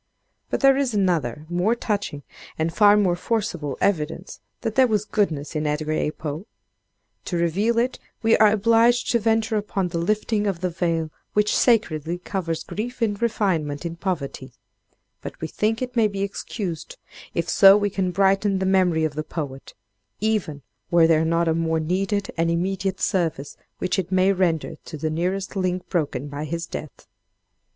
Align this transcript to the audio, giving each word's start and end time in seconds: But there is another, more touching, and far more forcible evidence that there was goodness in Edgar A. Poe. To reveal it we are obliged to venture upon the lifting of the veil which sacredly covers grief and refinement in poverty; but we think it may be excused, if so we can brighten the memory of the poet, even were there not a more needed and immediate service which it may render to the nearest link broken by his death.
But 0.49 0.61
there 0.61 0.77
is 0.77 0.95
another, 0.95 1.45
more 1.47 1.75
touching, 1.75 2.23
and 2.57 2.73
far 2.73 2.97
more 2.97 3.15
forcible 3.15 3.77
evidence 3.79 4.39
that 4.61 4.73
there 4.73 4.87
was 4.87 5.05
goodness 5.05 5.55
in 5.55 5.67
Edgar 5.67 5.91
A. 5.91 6.09
Poe. 6.09 6.47
To 7.25 7.37
reveal 7.37 7.77
it 7.77 7.99
we 8.23 8.35
are 8.37 8.51
obliged 8.51 9.11
to 9.11 9.19
venture 9.19 9.57
upon 9.57 9.89
the 9.89 9.99
lifting 9.99 10.47
of 10.47 10.61
the 10.61 10.71
veil 10.71 11.11
which 11.33 11.55
sacredly 11.55 12.17
covers 12.17 12.63
grief 12.63 12.99
and 13.03 13.21
refinement 13.21 13.85
in 13.85 13.95
poverty; 13.95 14.53
but 15.21 15.39
we 15.39 15.47
think 15.47 15.83
it 15.83 15.95
may 15.95 16.07
be 16.07 16.23
excused, 16.23 16.97
if 17.35 17.47
so 17.47 17.77
we 17.77 17.91
can 17.91 18.09
brighten 18.09 18.57
the 18.57 18.65
memory 18.65 19.03
of 19.03 19.13
the 19.13 19.23
poet, 19.23 19.75
even 20.19 20.63
were 20.89 21.05
there 21.05 21.23
not 21.25 21.47
a 21.47 21.53
more 21.53 21.79
needed 21.79 22.31
and 22.37 22.49
immediate 22.49 22.99
service 22.99 23.55
which 23.77 23.99
it 23.99 24.11
may 24.11 24.33
render 24.33 24.77
to 24.83 24.97
the 24.97 25.11
nearest 25.11 25.55
link 25.55 25.87
broken 25.89 26.27
by 26.27 26.43
his 26.43 26.65
death. 26.65 27.05